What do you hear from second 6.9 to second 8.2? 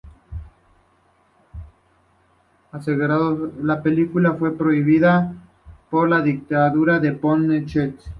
de Pinochet.